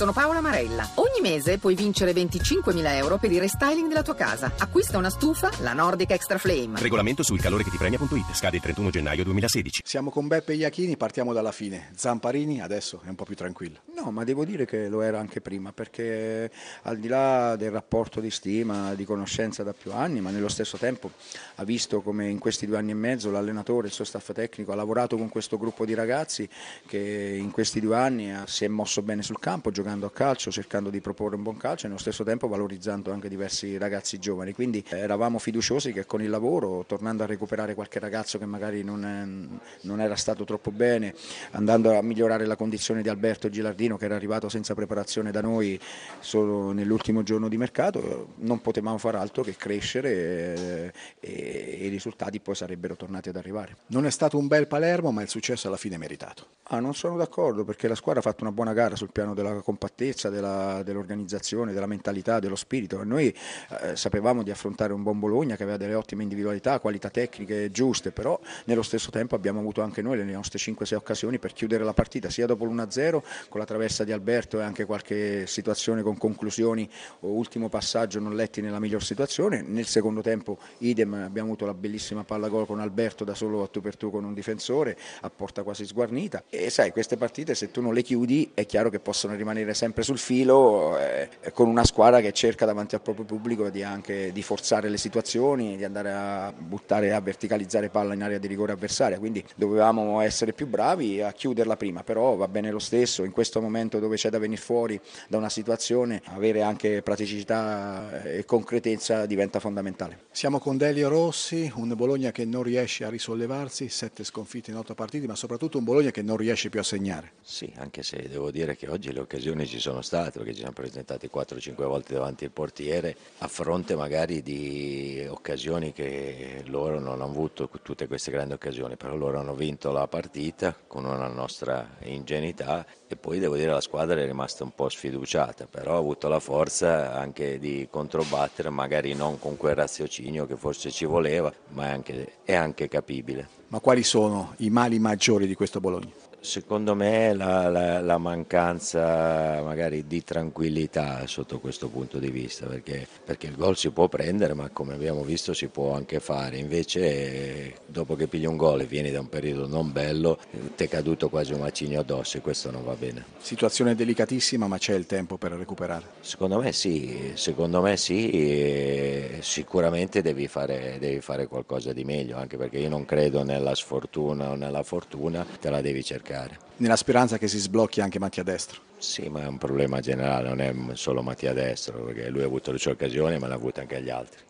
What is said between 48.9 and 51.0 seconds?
fare altro che crescere e,